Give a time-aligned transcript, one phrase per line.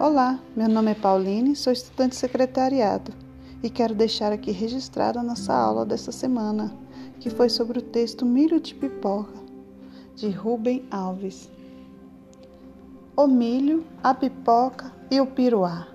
[0.00, 3.10] Olá, meu nome é Pauline, sou estudante secretariado
[3.64, 6.72] e quero deixar aqui registrada a nossa aula desta semana,
[7.18, 9.34] que foi sobre o texto Milho de Pipoca,
[10.14, 11.50] de Rubem Alves.
[13.16, 15.88] O milho, a pipoca e o piruá.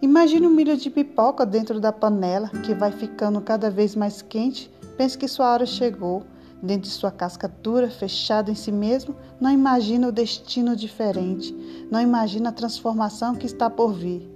[0.00, 4.70] Imagine o milho de pipoca dentro da panela que vai ficando cada vez mais quente.
[4.96, 6.22] Pense que sua hora chegou
[6.64, 11.54] dentro de sua casca dura, fechado em si mesmo, não imagina o destino diferente,
[11.90, 14.28] não imagina a transformação que está por vir.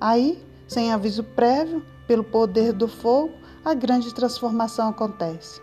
[0.00, 3.32] Aí, sem aviso prévio, pelo poder do fogo,
[3.64, 5.60] a grande transformação acontece.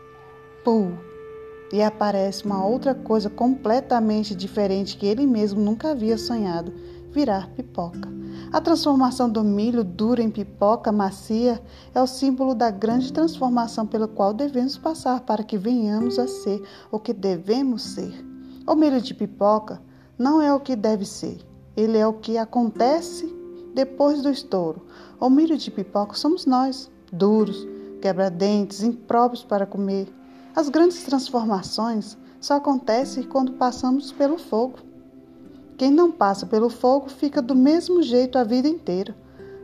[0.64, 0.98] Pum!
[1.72, 6.74] E aparece uma outra coisa completamente diferente que ele mesmo nunca havia sonhado:
[7.12, 8.10] virar pipoca.
[8.52, 11.62] A transformação do milho duro em pipoca macia
[11.94, 16.62] é o símbolo da grande transformação pela qual devemos passar para que venhamos a ser
[16.92, 18.26] o que devemos ser.
[18.66, 19.82] O milho de pipoca
[20.18, 21.40] não é o que deve ser,
[21.76, 23.34] ele é o que acontece
[23.74, 24.86] depois do estouro.
[25.20, 27.68] O milho de pipoca somos nós, duros,
[28.02, 30.08] quebra-dentes, impróprios para comer.
[30.56, 34.89] As grandes transformações só acontecem quando passamos pelo fogo.
[35.80, 39.16] Quem não passa pelo fogo fica do mesmo jeito a vida inteira.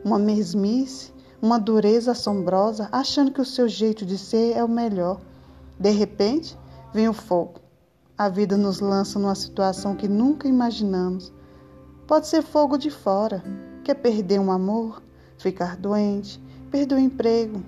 [0.02, 5.20] Uma mesmice, uma dureza assombrosa, achando que o seu jeito de ser é o melhor.
[5.78, 6.58] De repente,
[6.94, 7.60] vem o fogo.
[8.18, 11.34] A vida nos lança numa situação que nunca imaginamos.
[12.08, 13.44] Pode ser fogo de fora,
[13.84, 15.04] que é perder um amor,
[15.38, 16.42] ficar doente,
[16.72, 17.62] perder o emprego.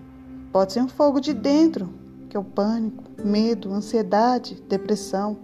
[0.54, 1.90] Pode ser um fogo de dentro,
[2.30, 5.38] que é o pânico, medo, ansiedade, depressão.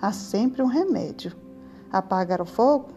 [0.00, 1.49] Há sempre um remédio
[1.92, 2.88] apagar o fogo?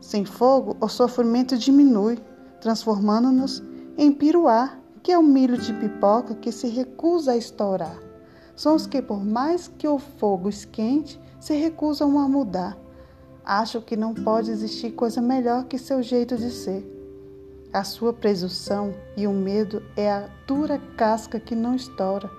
[0.00, 2.18] Sem fogo, o sofrimento diminui,
[2.60, 3.62] transformando-nos
[3.96, 7.98] em piruá, que é o milho de pipoca que se recusa a estourar.
[8.54, 12.76] São os que, por mais que o fogo esquente, se recusam a mudar.
[13.44, 16.90] Acham que não pode existir coisa melhor que seu jeito de ser.
[17.72, 22.30] A sua presunção e o medo é a dura casca que não estoura.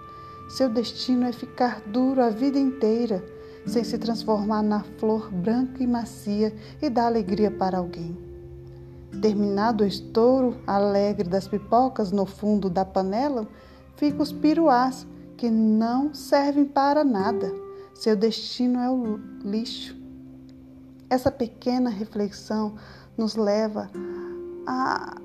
[0.50, 3.24] Seu destino é ficar duro a vida inteira
[3.66, 8.18] sem se transformar na flor branca e macia e dar alegria para alguém.
[9.22, 13.48] Terminado o estouro alegre das pipocas no fundo da panela,
[13.96, 17.52] ficam os piruás que não servem para nada.
[17.94, 19.96] Seu destino é o lixo.
[21.10, 22.76] Essa pequena reflexão
[23.18, 23.90] nos leva
[24.68, 25.18] a,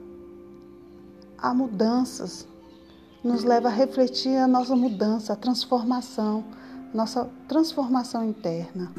[1.36, 2.46] a mudanças,
[3.24, 6.44] nos leva a refletir a nossa mudança, a transformação
[6.92, 8.92] nossa transformação interna.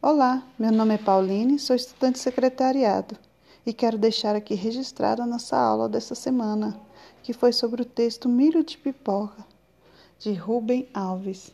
[0.00, 3.16] Olá, meu nome é Pauline, sou estudante de secretariado
[3.64, 6.78] e quero deixar aqui registrada a nossa aula desta semana,
[7.22, 9.44] que foi sobre o texto Milho de Pipoca,
[10.18, 11.52] de Rubem Alves.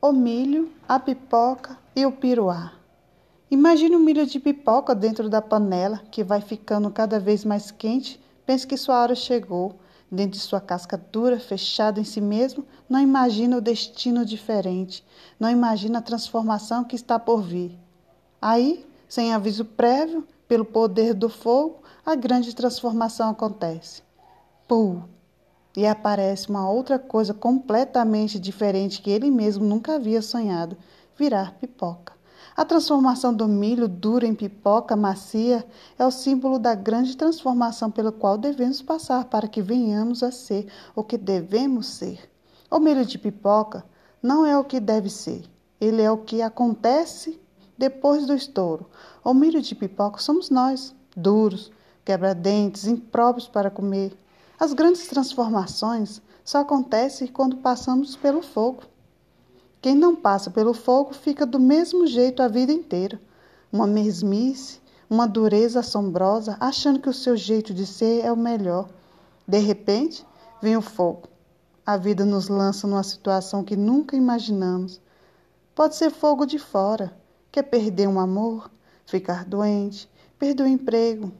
[0.00, 2.72] O milho, a pipoca e o piruá.
[3.50, 7.70] Imagine o um milho de pipoca dentro da panela que vai ficando cada vez mais
[7.70, 9.76] quente Pense que sua hora chegou.
[10.10, 15.04] Dentro de sua casca dura, fechado em si mesmo, não imagina o destino diferente,
[15.40, 17.76] não imagina a transformação que está por vir.
[18.40, 24.02] Aí, sem aviso prévio, pelo poder do fogo, a grande transformação acontece.
[24.68, 25.02] Pum!
[25.76, 30.76] E aparece uma outra coisa completamente diferente que ele mesmo nunca havia sonhado:
[31.16, 32.13] virar pipoca.
[32.56, 35.66] A transformação do milho duro em pipoca macia
[35.98, 40.68] é o símbolo da grande transformação pela qual devemos passar para que venhamos a ser
[40.94, 42.30] o que devemos ser.
[42.70, 43.84] O milho de pipoca
[44.22, 45.44] não é o que deve ser,
[45.80, 47.40] ele é o que acontece
[47.76, 48.86] depois do estouro.
[49.24, 51.72] O milho de pipoca somos nós, duros,
[52.04, 54.16] quebra-dentes, impróprios para comer.
[54.60, 58.84] As grandes transformações só acontecem quando passamos pelo fogo.
[59.84, 63.20] Quem não passa pelo fogo fica do mesmo jeito a vida inteira.
[63.70, 64.80] Uma mesmice,
[65.10, 68.88] uma dureza assombrosa, achando que o seu jeito de ser é o melhor.
[69.46, 70.26] De repente,
[70.62, 71.28] vem o fogo.
[71.84, 75.02] A vida nos lança numa situação que nunca imaginamos.
[75.74, 77.14] Pode ser fogo de fora,
[77.52, 78.70] que é perder um amor,
[79.04, 81.30] ficar doente, perder o emprego.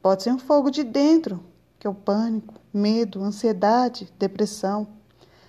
[0.00, 1.40] Pode ser um fogo de dentro,
[1.80, 4.86] que é o pânico, medo, ansiedade, depressão.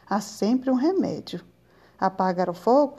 [0.09, 1.47] Há sempre um remédio
[1.99, 2.97] apagar o fogo?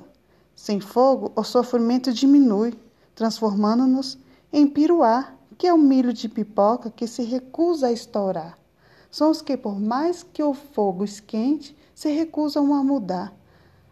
[0.55, 2.79] Sem fogo, o sofrimento diminui,
[3.15, 4.19] transformando-nos
[4.53, 8.59] em piruá, que é o milho de pipoca que se recusa a estourar.
[9.11, 13.33] São os que, por mais que o fogo esquente, se recusam a mudar.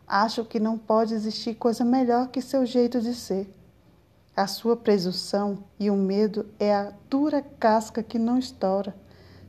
[0.07, 3.53] Acham que não pode existir coisa melhor que seu jeito de ser.
[4.37, 8.95] A sua presunção e o medo é a dura casca que não estoura.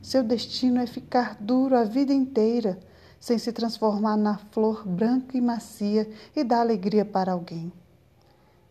[0.02, 2.78] Seu destino é ficar duro a vida inteira
[3.20, 7.70] sem se transformar na flor branca e macia e dar alegria para alguém.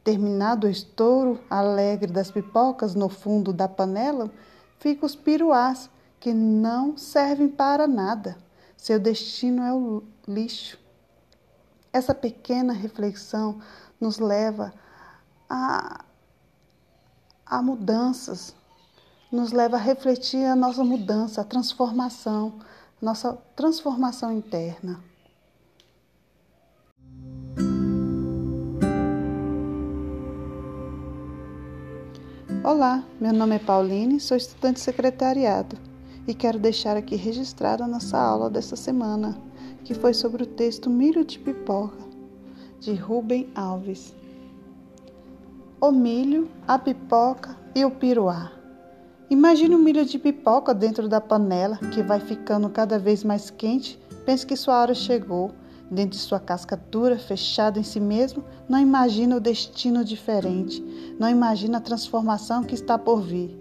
[0.04, 4.32] Terminado o estouro alegre das pipocas no fundo da panela,
[4.80, 5.88] ficam os piruás
[6.20, 8.38] que não servem para nada.
[8.76, 10.80] Seu destino é o lixo.
[11.94, 13.60] Essa pequena reflexão
[14.00, 14.74] nos leva
[15.48, 16.04] a,
[17.46, 18.56] a mudanças,
[19.32, 22.60] nos leva a refletir a nossa mudança, a transformação,
[23.02, 25.00] nossa transformação interna.
[32.62, 35.78] Olá, meu nome é Pauline, sou estudante de secretariado
[36.28, 39.42] e quero deixar aqui registrada a nossa aula desta semana,
[39.86, 42.04] que foi sobre o texto Milho de Pipoca,
[42.82, 44.14] de Rubem Alves.
[45.80, 48.59] O milho, a pipoca e o piruá.
[49.30, 54.00] Imagine um milho de pipoca dentro da panela que vai ficando cada vez mais quente.
[54.26, 55.52] Pense que sua hora chegou.
[55.92, 60.84] Dentro de sua casca dura, fechada em si mesmo, não imagina o destino diferente,
[61.20, 63.56] não imagina a transformação que está por vir.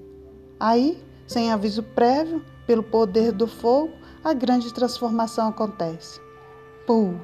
[0.61, 3.93] Aí, sem aviso prévio, pelo poder do fogo,
[4.25, 6.20] a grande transformação acontece.
[6.87, 7.19] Pum!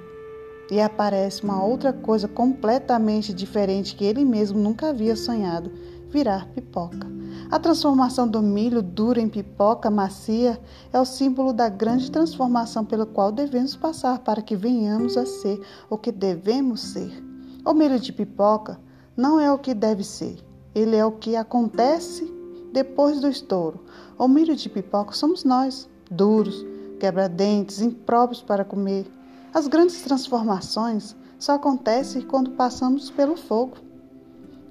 [0.70, 5.70] E aparece uma outra coisa completamente diferente que ele mesmo nunca havia sonhado:
[6.11, 7.24] virar pipoca.
[7.50, 10.58] A transformação do milho duro em pipoca macia
[10.93, 15.61] é o símbolo da grande transformação pela qual devemos passar para que venhamos a ser
[15.91, 17.23] o que devemos ser.
[17.64, 18.81] O milho de pipoca
[19.17, 20.38] não é o que deve ser,
[20.75, 22.32] ele é o que acontece
[22.73, 23.85] depois do estouro.
[24.19, 26.64] O milho de pipoca somos nós, duros,
[26.99, 29.06] quebra-dentes, impróprios para comer.
[29.52, 33.76] As grandes transformações só acontecem quando passamos pelo fogo.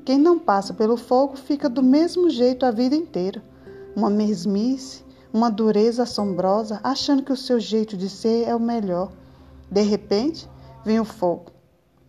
[0.05, 3.41] Quem não passa pelo fogo fica do mesmo jeito a vida inteira.
[3.95, 5.01] Uma mesmice,
[5.31, 9.13] uma dureza assombrosa, achando que o seu jeito de ser é o melhor.
[9.71, 10.49] De repente,
[10.83, 11.53] vem o fogo.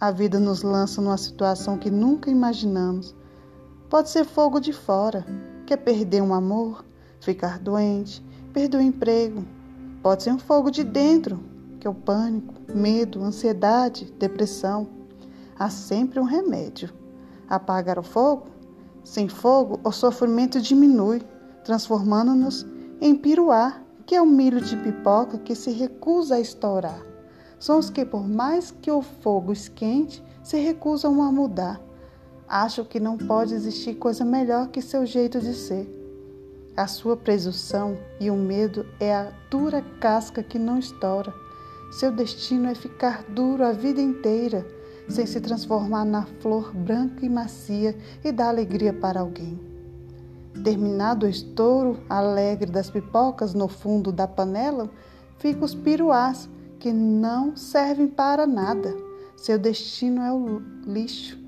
[0.00, 3.14] A vida nos lança numa situação que nunca imaginamos.
[3.88, 5.24] Pode ser fogo de fora,
[5.64, 6.84] quer perder um amor,
[7.20, 8.20] ficar doente,
[8.52, 9.44] perder o emprego.
[10.02, 11.38] Pode ser um fogo de dentro,
[11.78, 14.88] que é o pânico, medo, ansiedade, depressão.
[15.56, 17.03] Há sempre um remédio
[17.48, 18.46] apagar o fogo?
[19.04, 21.22] Sem fogo, o sofrimento diminui,
[21.62, 22.66] transformando-nos
[23.00, 27.00] em piruá, que é o milho de pipoca que se recusa a estourar.
[27.58, 31.80] São os que, por mais que o fogo esquente, se recusam a mudar.
[32.48, 35.90] Acham que não pode existir coisa melhor que seu jeito de ser.
[36.76, 41.32] A sua presunção e o medo é a dura casca que não estoura.
[41.92, 44.66] Seu destino é ficar duro a vida inteira
[45.08, 49.58] sem se transformar na flor branca e macia e dar alegria para alguém.
[50.62, 54.88] Terminado o estouro alegre das pipocas no fundo da panela,
[55.38, 56.48] ficam os piruás
[56.78, 58.94] que não servem para nada.
[59.36, 61.38] Seu destino é o lixo.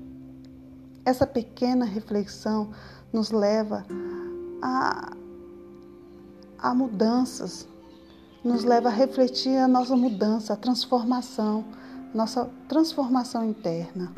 [1.05, 2.69] Essa pequena reflexão
[3.13, 3.85] nos leva
[4.61, 5.13] a,
[6.59, 7.67] a mudanças,
[8.43, 11.65] nos leva a refletir a nossa mudança, a transformação,
[12.17, 14.11] nossa transformação interna.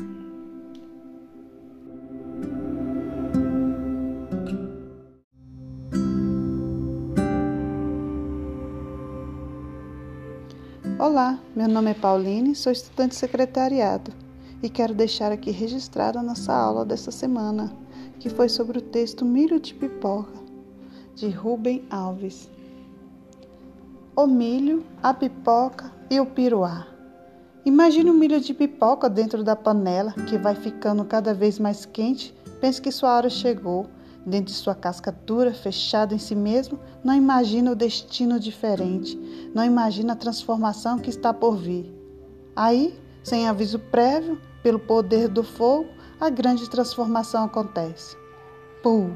[10.98, 14.10] Olá, meu nome é Pauline, sou estudante de secretariado
[14.62, 17.70] e quero deixar aqui registrada a nossa aula desta semana,
[18.18, 20.40] que foi sobre o texto Milho de Pipoca,
[21.14, 22.50] de Rubem Alves.
[24.16, 26.89] O milho, a pipoca e o piruá.
[27.64, 32.34] Imagine um milho de pipoca dentro da panela que vai ficando cada vez mais quente.
[32.58, 33.86] Pense que sua hora chegou.
[34.24, 39.18] Dentro de sua casca dura, fechada em si mesmo, não imagina o destino diferente,
[39.54, 41.90] não imagina a transformação que está por vir.
[42.54, 45.88] Aí, sem aviso prévio, pelo poder do fogo,
[46.20, 48.14] a grande transformação acontece.
[48.82, 49.10] Pum!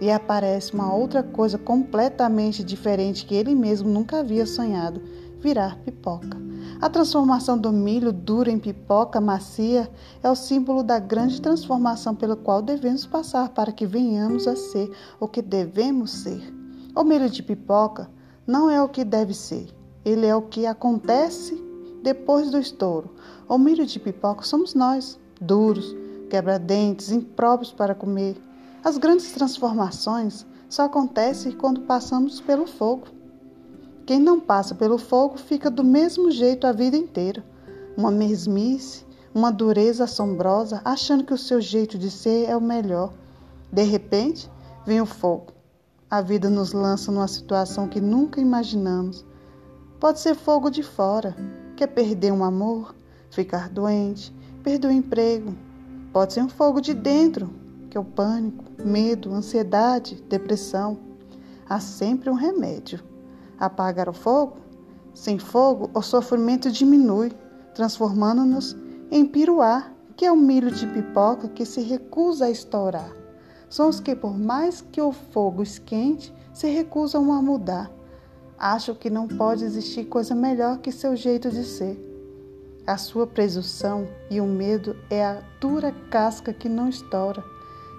[0.00, 5.02] E aparece uma outra coisa completamente diferente que ele mesmo nunca havia sonhado:
[5.40, 6.49] virar pipoca.
[6.80, 9.90] A transformação do milho duro em pipoca macia
[10.22, 14.90] é o símbolo da grande transformação pela qual devemos passar para que venhamos a ser
[15.20, 16.42] o que devemos ser.
[16.96, 18.10] O milho de pipoca
[18.46, 19.68] não é o que deve ser,
[20.06, 21.62] ele é o que acontece
[22.02, 23.10] depois do estouro.
[23.46, 25.94] O milho de pipoca somos nós, duros,
[26.30, 28.42] quebra-dentes, impróprios para comer.
[28.82, 33.19] As grandes transformações só acontecem quando passamos pelo fogo.
[34.10, 37.44] Quem não passa pelo fogo fica do mesmo jeito a vida inteira.
[37.96, 43.12] Uma mesmice, uma dureza assombrosa, achando que o seu jeito de ser é o melhor.
[43.72, 44.50] De repente,
[44.84, 45.52] vem o fogo.
[46.10, 49.24] A vida nos lança numa situação que nunca imaginamos.
[50.00, 51.36] Pode ser fogo de fora,
[51.76, 52.96] que é perder um amor,
[53.30, 55.54] ficar doente, perder o emprego.
[56.12, 57.48] Pode ser um fogo de dentro,
[57.88, 60.98] que é o pânico, medo, ansiedade, depressão.
[61.68, 63.08] Há sempre um remédio.
[63.60, 64.56] Apagar o fogo?
[65.12, 67.30] Sem fogo, o sofrimento diminui,
[67.74, 68.74] transformando-nos
[69.10, 73.12] em piruá, que é o milho de pipoca que se recusa a estourar.
[73.68, 77.90] São os que, por mais que o fogo esquente, se recusam a mudar.
[78.58, 82.06] Acham que não pode existir coisa melhor que seu jeito de ser.
[82.86, 87.44] A sua presunção e o medo é a dura casca que não estoura.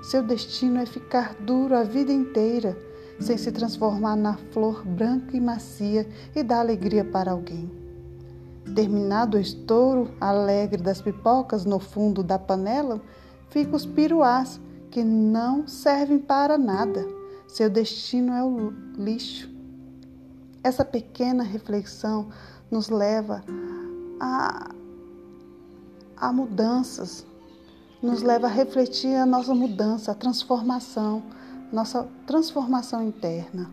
[0.03, 2.77] Seu destino é ficar duro a vida inteira,
[3.21, 7.71] sem se transformar na flor branca e macia e dar alegria para alguém.
[8.75, 13.01] Terminado o estouro alegre das pipocas no fundo da panela,
[13.49, 14.59] ficam os piruás
[14.89, 17.05] que não servem para nada.
[17.47, 19.49] Seu destino é o lixo.
[20.63, 22.29] Essa pequena reflexão
[22.69, 23.43] nos leva
[24.19, 24.71] a,
[26.15, 27.25] a mudanças,
[28.01, 31.23] nos leva a refletir a nossa mudança, a transformação,
[31.71, 33.69] nossa transformação interna.